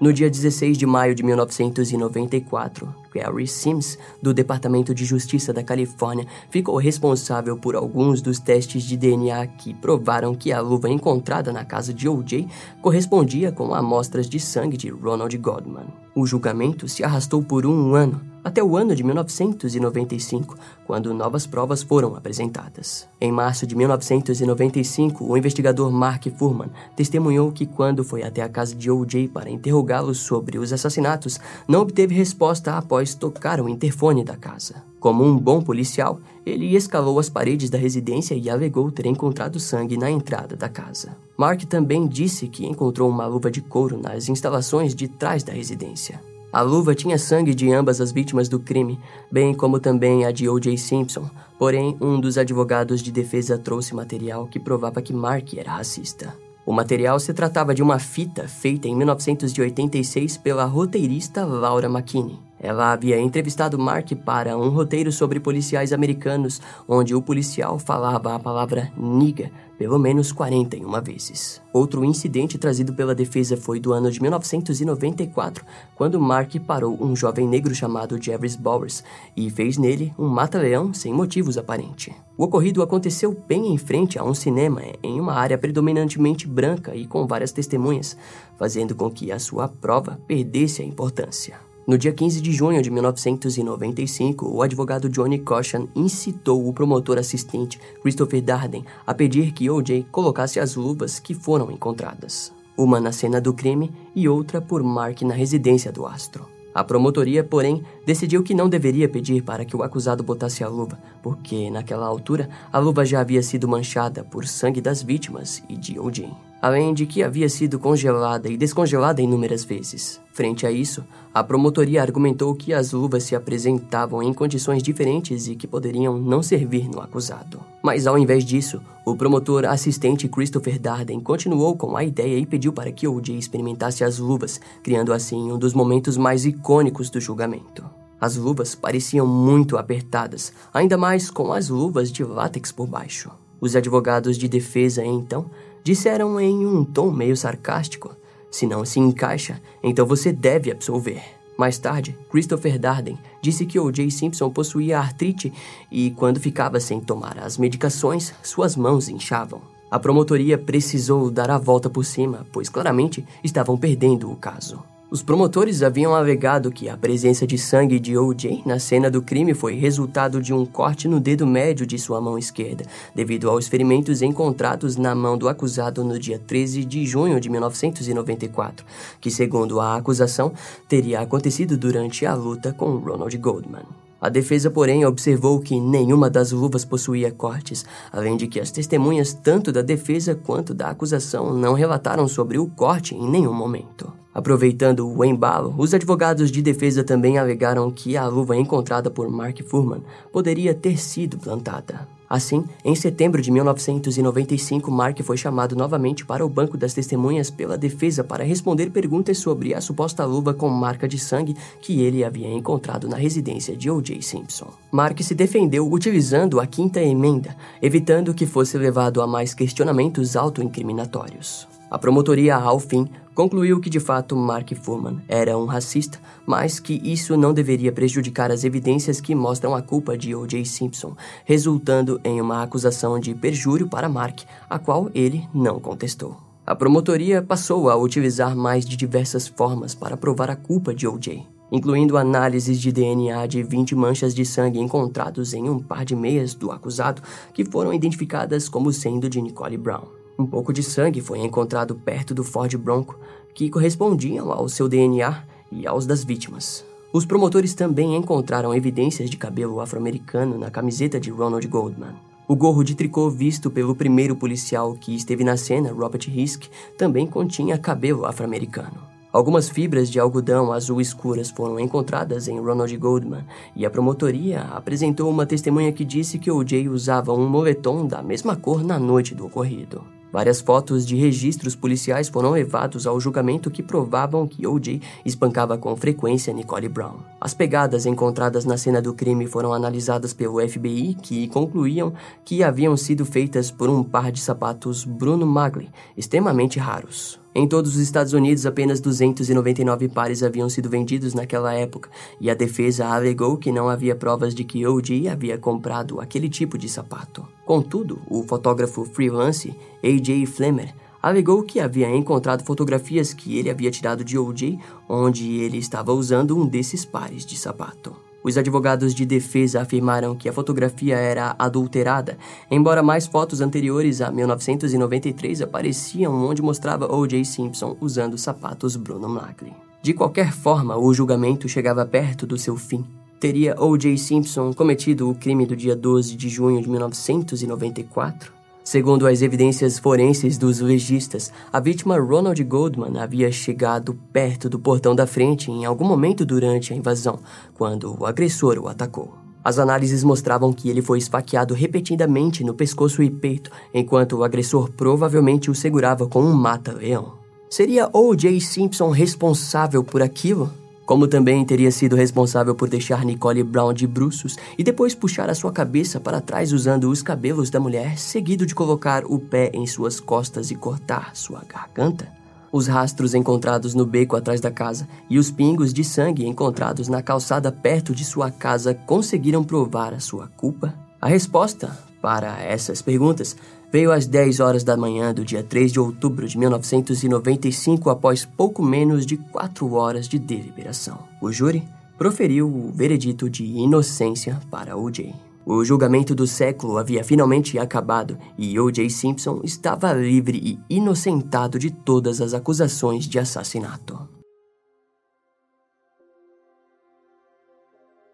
[0.00, 6.26] No dia 16 de maio de 1994, Gary Sims, do Departamento de Justiça da Califórnia,
[6.50, 11.64] ficou responsável por alguns dos testes de DNA que provaram que a luva encontrada na
[11.64, 12.48] casa de O.J.
[12.80, 15.86] correspondia com amostras de sangue de Ronald Godman.
[16.16, 21.82] O julgamento se arrastou por um ano, até o ano de 1995, quando novas provas
[21.82, 23.08] foram apresentadas.
[23.20, 28.74] Em março de 1995, o investigador Mark Furman testemunhou que quando foi até a casa
[28.74, 29.28] de O.J.
[29.28, 34.82] para interrogá-lo sobre os assassinatos, não obteve resposta após tocar o interfone da casa.
[34.98, 39.96] Como um bom policial, ele escalou as paredes da residência e alegou ter encontrado sangue
[39.96, 41.16] na entrada da casa.
[41.36, 46.31] Mark também disse que encontrou uma luva de couro nas instalações de trás da residência.
[46.52, 50.50] A luva tinha sangue de ambas as vítimas do crime, bem como também a de
[50.50, 50.76] O.J.
[50.76, 56.36] Simpson, porém, um dos advogados de defesa trouxe material que provava que Mark era racista.
[56.66, 62.38] O material se tratava de uma fita feita em 1986 pela roteirista Laura McKinney.
[62.62, 68.38] Ela havia entrevistado Mark para um roteiro sobre policiais americanos, onde o policial falava a
[68.38, 69.50] palavra niga
[69.82, 71.60] pelo menos 41 vezes.
[71.72, 75.64] Outro incidente trazido pela defesa foi do ano de 1994,
[75.96, 79.02] quando Mark parou um jovem negro chamado Jeffries Bowers
[79.36, 82.14] e fez nele um mata-leão sem motivos aparentes.
[82.38, 87.04] O ocorrido aconteceu bem em frente a um cinema, em uma área predominantemente branca e
[87.04, 88.16] com várias testemunhas,
[88.56, 91.71] fazendo com que a sua prova perdesse a importância.
[91.84, 97.80] No dia 15 de junho de 1995, o advogado Johnny Cochan incitou o promotor assistente
[98.00, 100.06] Christopher Darden a pedir que O.J.
[100.12, 105.22] colocasse as luvas que foram encontradas, uma na cena do crime e outra por Mark
[105.22, 106.46] na residência do astro.
[106.72, 111.00] A promotoria, porém, decidiu que não deveria pedir para que o acusado botasse a luva,
[111.20, 115.98] porque, naquela altura, a luva já havia sido manchada por sangue das vítimas e de
[115.98, 120.20] O.J além de que havia sido congelada e descongelada inúmeras vezes.
[120.32, 125.56] Frente a isso, a promotoria argumentou que as luvas se apresentavam em condições diferentes e
[125.56, 127.60] que poderiam não servir no acusado.
[127.82, 132.72] Mas ao invés disso, o promotor assistente Christopher Darden continuou com a ideia e pediu
[132.72, 133.36] para que O.J.
[133.36, 137.84] experimentasse as luvas, criando assim um dos momentos mais icônicos do julgamento.
[138.20, 143.32] As luvas pareciam muito apertadas, ainda mais com as luvas de látex por baixo.
[143.60, 145.50] Os advogados de defesa, então,
[145.82, 148.14] disseram em um tom meio sarcástico:
[148.50, 151.22] Se não se encaixa, então você deve absolver.
[151.56, 154.10] Mais tarde, Christopher Darden disse que O.J.
[154.10, 155.52] Simpson possuía artrite
[155.90, 159.60] e, quando ficava sem tomar as medicações, suas mãos inchavam.
[159.90, 164.91] A promotoria precisou dar a volta por cima, pois claramente estavam perdendo o caso.
[165.12, 168.62] Os promotores haviam alegado que a presença de sangue de O.J.
[168.64, 172.38] na cena do crime foi resultado de um corte no dedo médio de sua mão
[172.38, 177.50] esquerda, devido aos ferimentos encontrados na mão do acusado no dia 13 de junho de
[177.50, 178.86] 1994,
[179.20, 180.54] que, segundo a acusação,
[180.88, 183.84] teria acontecido durante a luta com Ronald Goldman.
[184.18, 189.34] A defesa, porém, observou que nenhuma das luvas possuía cortes, além de que as testemunhas
[189.34, 194.21] tanto da defesa quanto da acusação não relataram sobre o corte em nenhum momento.
[194.34, 199.58] Aproveitando o embalo, os advogados de defesa também alegaram que a luva encontrada por Mark
[199.66, 202.08] Furman poderia ter sido plantada.
[202.32, 207.76] Assim, em setembro de 1995, Mark foi chamado novamente para o banco das testemunhas pela
[207.76, 212.48] defesa para responder perguntas sobre a suposta luva com marca de sangue que ele havia
[212.48, 214.22] encontrado na residência de O.J.
[214.22, 214.68] Simpson.
[214.90, 221.68] Mark se defendeu utilizando a quinta emenda, evitando que fosse levado a mais questionamentos autoincriminatórios.
[221.90, 227.00] A promotoria, ao fim, concluiu que de fato Mark Fuhrman era um racista, mas que
[227.04, 230.64] isso não deveria prejudicar as evidências que mostram a culpa de O.J.
[230.64, 236.36] Simpson, resultando em uma acusação de perjúrio para Mark, a qual ele não contestou.
[236.64, 241.44] A promotoria passou a utilizar mais de diversas formas para provar a culpa de O.J.,
[241.72, 246.54] incluindo análises de DNA de 20 manchas de sangue encontrados em um par de meias
[246.54, 250.21] do acusado que foram identificadas como sendo de Nicole Brown.
[250.38, 253.18] Um pouco de sangue foi encontrado perto do Ford Bronco,
[253.54, 256.84] que correspondiam ao seu DNA e aos das vítimas.
[257.12, 262.14] Os promotores também encontraram evidências de cabelo afro-americano na camiseta de Ronald Goldman.
[262.48, 266.64] O gorro de tricô visto pelo primeiro policial que esteve na cena, Robert Risk,
[266.96, 269.12] também continha cabelo afro-americano.
[269.32, 275.30] Algumas fibras de algodão azul escuras foram encontradas em Ronald Goldman e a promotoria apresentou
[275.30, 279.34] uma testemunha que disse que o Jay usava um moletom da mesma cor na noite
[279.34, 280.02] do ocorrido.
[280.32, 285.02] Várias fotos de registros policiais foram levados ao julgamento que provavam que O.J.
[285.26, 287.18] espancava com frequência Nicole Brown.
[287.38, 292.14] As pegadas encontradas na cena do crime foram analisadas pelo FBI, que concluíam
[292.46, 297.41] que haviam sido feitas por um par de sapatos Bruno Magli, extremamente raros.
[297.54, 302.08] Em todos os Estados Unidos, apenas 299 pares haviam sido vendidos naquela época,
[302.40, 305.28] e a defesa alegou que não havia provas de que O.J.
[305.28, 307.46] havia comprado aquele tipo de sapato.
[307.66, 310.46] Contudo, o fotógrafo freelance A.J.
[310.46, 316.12] Flemmer alegou que havia encontrado fotografias que ele havia tirado de O.J., onde ele estava
[316.12, 318.31] usando um desses pares de sapato.
[318.44, 322.36] Os advogados de defesa afirmaram que a fotografia era adulterada,
[322.70, 327.44] embora mais fotos anteriores a 1993 apareciam onde mostrava O.J.
[327.44, 329.72] Simpson usando sapatos Bruno Magli.
[330.02, 333.04] De qualquer forma, o julgamento chegava perto do seu fim.
[333.38, 334.16] Teria O.J.
[334.18, 338.61] Simpson cometido o crime do dia 12 de junho de 1994?
[338.84, 345.14] Segundo as evidências forenses dos legistas, a vítima Ronald Goldman havia chegado perto do portão
[345.14, 347.38] da frente em algum momento durante a invasão,
[347.74, 349.34] quando o agressor o atacou.
[349.64, 354.90] As análises mostravam que ele foi esfaqueado repetidamente no pescoço e peito, enquanto o agressor
[354.90, 357.34] provavelmente o segurava com um mata-leão.
[357.70, 358.60] Seria O.J.
[358.60, 360.81] Simpson responsável por aquilo?
[361.04, 365.54] Como também teria sido responsável por deixar Nicole Brown de bruços e depois puxar a
[365.54, 369.86] sua cabeça para trás usando os cabelos da mulher, seguido de colocar o pé em
[369.86, 372.28] suas costas e cortar sua garganta?
[372.72, 377.20] Os rastros encontrados no beco atrás da casa e os pingos de sangue encontrados na
[377.20, 380.94] calçada perto de sua casa conseguiram provar a sua culpa?
[381.20, 383.56] A resposta para essas perguntas
[383.92, 388.82] veio às 10 horas da manhã do dia 3 de outubro de 1995, após pouco
[388.82, 391.18] menos de quatro horas de deliberação.
[391.42, 391.86] O júri
[392.16, 395.34] proferiu o veredito de inocência para O.J.
[395.66, 399.10] O julgamento do século havia finalmente acabado e O.J.
[399.10, 404.41] Simpson estava livre e inocentado de todas as acusações de assassinato.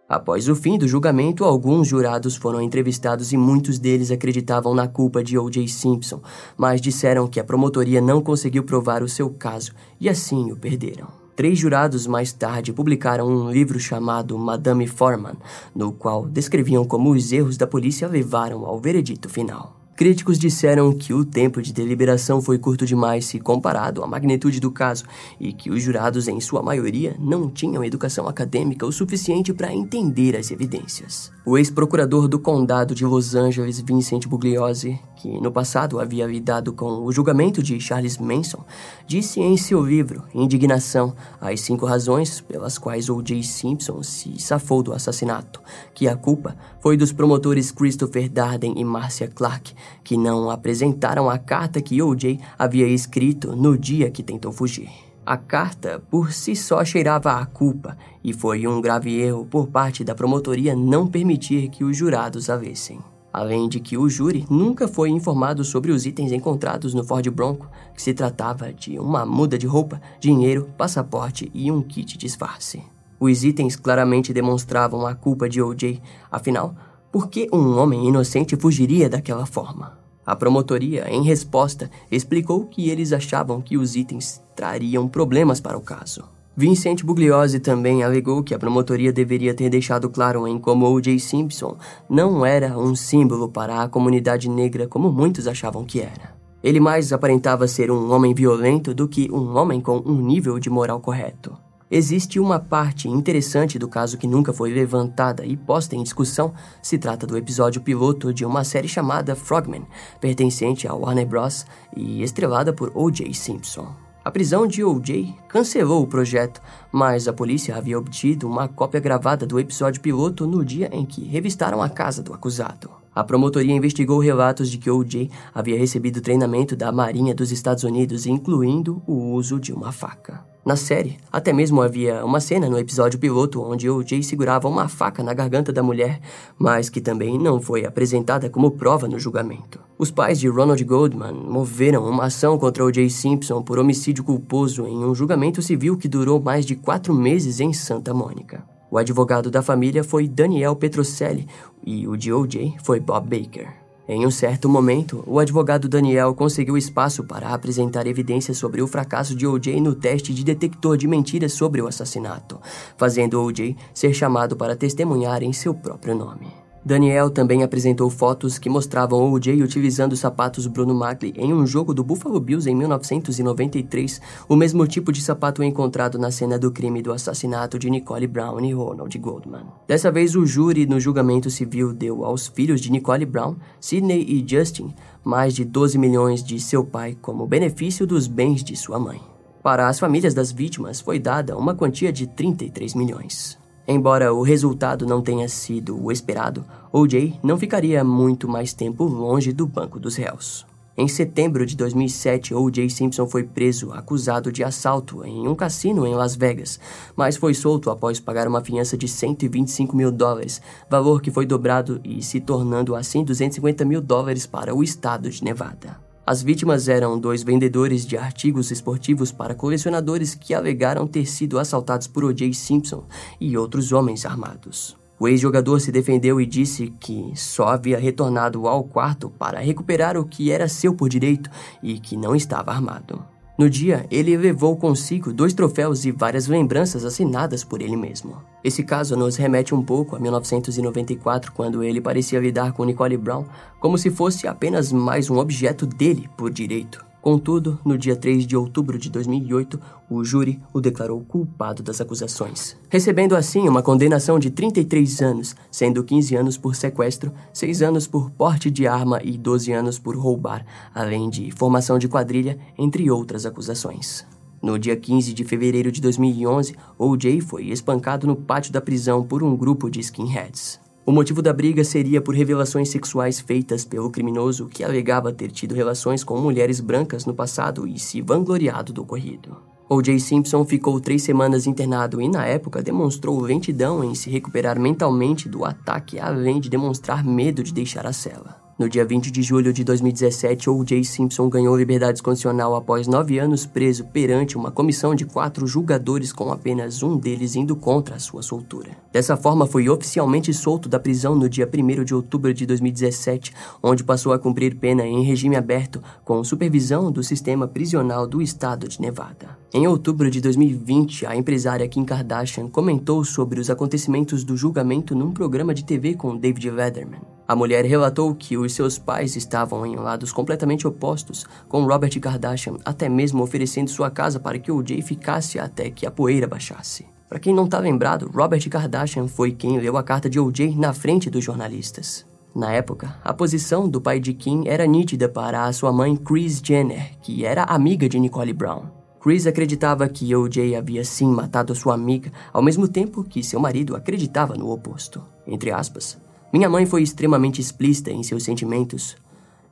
[0.09, 5.23] Após o fim do julgamento, alguns jurados foram entrevistados e muitos deles acreditavam na culpa
[5.23, 5.69] de O.J.
[5.69, 6.23] Simpson,
[6.57, 11.09] mas disseram que a promotoria não conseguiu provar o seu caso e assim o perderam.
[11.37, 15.37] Três jurados mais tarde publicaram um livro chamado Madame Foreman,
[15.75, 19.78] no qual descreviam como os erros da polícia levaram ao veredito final.
[19.99, 24.71] Críticos disseram que o tempo de deliberação foi curto demais se comparado à magnitude do
[24.71, 25.05] caso
[25.41, 30.37] e que os jurados, em sua maioria, não tinham educação acadêmica o suficiente para entender
[30.37, 31.33] as evidências.
[31.45, 37.05] O ex-procurador do condado de Los Angeles, Vincent Bugliosi, que no passado havia lidado com
[37.05, 38.65] o julgamento de Charles Manson,
[39.05, 43.43] disse em seu livro Indignação as cinco razões pelas quais O.J.
[43.43, 45.61] Simpson se safou do assassinato,
[45.93, 46.57] que a culpa
[46.89, 52.41] foi dos promotores Christopher Darden e Marcia Clark, que não apresentaram a carta que O.J.
[52.59, 54.89] havia escrito no dia que tentou fugir.
[55.27, 60.03] A carta por si só cheirava a culpa e foi um grave erro por parte
[60.03, 62.99] da promotoria não permitir que os jurados a lessem.
[63.31, 67.69] Além de que o júri nunca foi informado sobre os itens encontrados no Ford Bronco,
[67.95, 72.83] que se tratava de uma muda de roupa, dinheiro, passaporte e um kit disfarce.
[73.21, 76.01] Os itens claramente demonstravam a culpa de O.J.,
[76.31, 76.75] afinal,
[77.11, 79.99] por que um homem inocente fugiria daquela forma?
[80.25, 85.81] A promotoria, em resposta, explicou que eles achavam que os itens trariam problemas para o
[85.81, 86.25] caso.
[86.55, 91.19] Vincent Bugliosi também alegou que a promotoria deveria ter deixado claro em como O.J.
[91.19, 91.77] Simpson
[92.11, 96.37] não era um símbolo para a comunidade negra como muitos achavam que era.
[96.63, 100.69] Ele mais aparentava ser um homem violento do que um homem com um nível de
[100.69, 101.57] moral correto.
[101.91, 106.53] Existe uma parte interessante do caso que nunca foi levantada e posta em discussão.
[106.83, 109.87] Se trata do episódio piloto de uma série chamada Frogman,
[110.21, 111.65] pertencente ao Warner Bros.
[111.97, 113.33] e estrelada por O.J.
[113.33, 113.89] Simpson.
[114.23, 115.35] A prisão de O.J.
[115.49, 116.61] cancelou o projeto,
[116.93, 121.25] mas a polícia havia obtido uma cópia gravada do episódio piloto no dia em que
[121.25, 122.98] revistaram a casa do acusado.
[123.19, 125.29] A promotoria investigou relatos de que O.J.
[125.53, 130.45] havia recebido treinamento da Marinha dos Estados Unidos, incluindo o uso de uma faca.
[130.65, 134.23] Na série, até mesmo havia uma cena no episódio piloto onde O.J.
[134.23, 136.21] segurava uma faca na garganta da mulher,
[136.57, 139.81] mas que também não foi apresentada como prova no julgamento.
[139.99, 143.11] Os pais de Ronald Goldman moveram uma ação contra O.J.
[143.11, 147.73] Simpson por homicídio culposo em um julgamento civil que durou mais de quatro meses em
[147.73, 148.78] Santa Mônica.
[148.91, 151.47] O advogado da família foi Daniel Petrocelli
[151.85, 152.77] e o de O.J.
[152.83, 153.69] foi Bob Baker.
[154.09, 159.35] Em um certo momento, o advogado Daniel conseguiu espaço para apresentar evidências sobre o fracasso
[159.35, 159.79] de O.J.
[159.83, 162.59] no teste de detector de mentiras sobre o assassinato,
[162.97, 163.77] fazendo O.J.
[163.93, 166.58] ser chamado para testemunhar em seu próprio nome.
[166.89, 169.63] Daniel também apresentou fotos que mostravam O.J.
[169.63, 174.19] utilizando os sapatos Bruno Magli em um jogo do Buffalo Bills em 1993,
[174.49, 178.65] o mesmo tipo de sapato encontrado na cena do crime do assassinato de Nicole Brown
[178.65, 179.67] e Ronald Goldman.
[179.87, 184.43] Dessa vez, o júri no julgamento civil deu aos filhos de Nicole Brown, Sidney e
[184.49, 189.21] Justin, mais de 12 milhões de seu pai como benefício dos bens de sua mãe.
[189.63, 193.59] Para as famílias das vítimas foi dada uma quantia de 33 milhões.
[193.91, 196.63] Embora o resultado não tenha sido o esperado,
[196.93, 197.41] O.J.
[197.43, 200.67] não ficaria muito mais tempo longe do banco dos réus.
[200.95, 202.91] Em setembro de 2007, O.J.
[202.91, 206.79] Simpson foi preso acusado de assalto em um cassino em Las Vegas,
[207.17, 210.61] mas foi solto após pagar uma fiança de 125 mil dólares,
[210.91, 215.43] valor que foi dobrado e se tornando assim 250 mil dólares para o estado de
[215.43, 216.08] Nevada.
[216.29, 222.07] As vítimas eram dois vendedores de artigos esportivos para colecionadores que alegaram ter sido assaltados
[222.07, 222.53] por O.J.
[222.53, 223.07] Simpson
[223.41, 224.95] e outros homens armados.
[225.19, 230.27] O ex-jogador se defendeu e disse que só havia retornado ao quarto para recuperar o
[230.27, 231.49] que era seu por direito
[231.83, 233.25] e que não estava armado.
[233.59, 238.41] No dia, ele levou consigo dois troféus e várias lembranças assinadas por ele mesmo.
[238.63, 243.45] Esse caso nos remete um pouco a 1994, quando ele parecia lidar com Nicole Brown
[243.81, 247.08] como se fosse apenas mais um objeto dele por direito.
[247.21, 252.77] Contudo, no dia 3 de outubro de 2008, o júri o declarou culpado das acusações,
[252.89, 258.31] recebendo assim uma condenação de 33 anos, sendo 15 anos por sequestro, 6 anos por
[258.31, 260.65] porte de arma e 12 anos por roubar,
[260.95, 264.25] além de formação de quadrilha, entre outras acusações.
[264.63, 267.41] No dia 15 de fevereiro de 2011, O.J.
[267.41, 270.81] foi espancado no pátio da prisão por um grupo de skinheads.
[271.09, 275.75] O motivo da briga seria por revelações sexuais feitas pelo criminoso que alegava ter tido
[275.75, 279.57] relações com mulheres brancas no passado e se vangloriado do ocorrido.
[279.89, 280.21] O.J.
[280.21, 285.65] Simpson ficou três semanas internado e, na época, demonstrou lentidão em se recuperar mentalmente do
[285.65, 288.68] ataque, além de demonstrar medo de deixar a cela.
[288.79, 291.03] No dia 20 de julho de 2017, O.J.
[291.03, 296.53] Simpson ganhou liberdade condicional após nove anos preso perante uma comissão de quatro julgadores, com
[296.53, 298.91] apenas um deles indo contra a sua soltura.
[299.13, 303.53] Dessa forma, foi oficialmente solto da prisão no dia 1 de outubro de 2017,
[303.83, 308.87] onde passou a cumprir pena em regime aberto, com supervisão do sistema prisional do estado
[308.87, 309.59] de Nevada.
[309.75, 315.33] Em outubro de 2020, a empresária Kim Kardashian comentou sobre os acontecimentos do julgamento num
[315.33, 317.38] programa de TV com David Letterman.
[317.49, 322.77] A mulher relatou que os seus pais estavam em lados completamente opostos, com Robert Kardashian
[322.85, 327.07] até mesmo oferecendo sua casa para que o Jay ficasse até que a poeira baixasse.
[327.27, 330.93] Para quem não está lembrado, Robert Kardashian foi quem leu a carta de OJ na
[330.93, 332.27] frente dos jornalistas.
[332.55, 336.61] Na época, a posição do pai de Kim era nítida para a sua mãe Kris
[336.63, 338.91] Jenner, que era amiga de Nicole Brown.
[339.21, 343.97] Chris acreditava que OJ havia sim matado sua amiga, ao mesmo tempo que seu marido
[343.97, 345.23] acreditava no oposto.
[345.47, 346.19] Entre aspas,
[346.51, 349.17] minha mãe foi extremamente explícita em seus sentimentos.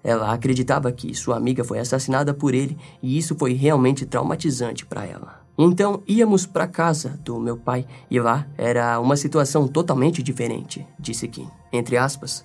[0.04, 5.06] Ela acreditava que sua amiga foi assassinada por ele e isso foi realmente traumatizante para
[5.06, 5.40] ela.
[5.58, 11.26] Então íamos para casa do meu pai e lá era uma situação totalmente diferente, disse
[11.26, 11.48] Kim.
[11.72, 12.44] Entre aspas,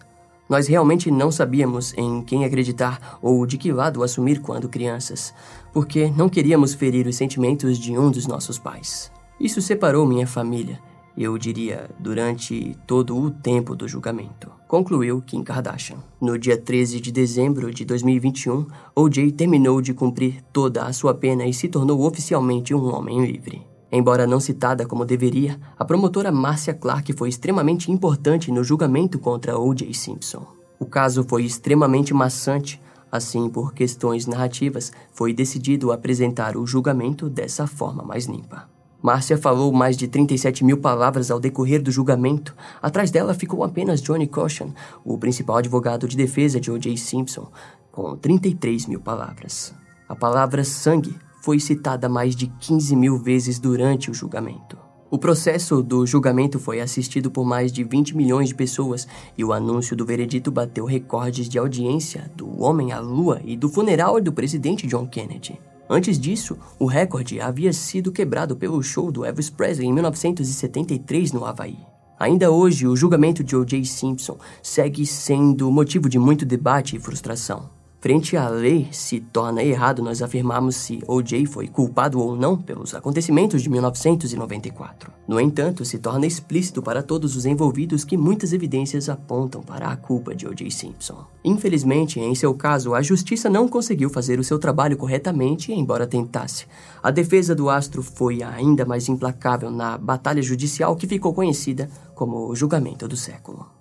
[0.50, 5.34] nós realmente não sabíamos em quem acreditar ou de que lado assumir quando crianças,
[5.74, 9.12] porque não queríamos ferir os sentimentos de um dos nossos pais.
[9.38, 10.80] Isso separou minha família
[11.18, 15.98] eu diria, durante todo o tempo do julgamento, concluiu Kim Kardashian.
[16.20, 19.32] No dia 13 de dezembro de 2021, O.J.
[19.34, 23.62] terminou de cumprir toda a sua pena e se tornou oficialmente um homem livre.
[23.92, 29.60] Embora não citada como deveria, a promotora Marcia Clark foi extremamente importante no julgamento contra
[29.60, 29.94] O.J.
[29.94, 30.46] Simpson.
[30.80, 32.82] O caso foi extremamente maçante,
[33.12, 38.70] assim, por questões narrativas, foi decidido apresentar o julgamento dessa forma mais limpa.
[39.02, 42.56] Márcia falou mais de 37 mil palavras ao decorrer do julgamento.
[42.82, 44.70] Atrás dela ficou apenas Johnny Caution,
[45.04, 46.96] o principal advogado de defesa de O.J.
[46.98, 47.50] Simpson,
[47.92, 49.74] com 33 mil palavras.
[50.08, 54.78] A palavra sangue foi citada mais de 15 mil vezes durante o julgamento.
[55.10, 59.52] O processo do julgamento foi assistido por mais de 20 milhões de pessoas e o
[59.52, 64.32] anúncio do veredito bateu recordes de audiência do Homem à Lua e do funeral do
[64.32, 65.60] presidente John Kennedy.
[65.94, 71.44] Antes disso, o recorde havia sido quebrado pelo show do Elvis Presley em 1973 no
[71.44, 71.80] Havaí.
[72.18, 73.84] Ainda hoje, o julgamento de O.J.
[73.84, 77.81] Simpson segue sendo motivo de muito debate e frustração.
[78.02, 81.46] Frente à lei, se torna errado nós afirmarmos se O.J.
[81.46, 85.12] foi culpado ou não pelos acontecimentos de 1994.
[85.28, 89.96] No entanto, se torna explícito para todos os envolvidos que muitas evidências apontam para a
[89.96, 90.72] culpa de O.J.
[90.72, 91.24] Simpson.
[91.46, 96.66] Infelizmente, em seu caso, a justiça não conseguiu fazer o seu trabalho corretamente, embora tentasse.
[97.04, 102.50] A defesa do astro foi ainda mais implacável na batalha judicial que ficou conhecida como
[102.50, 103.81] o julgamento do século.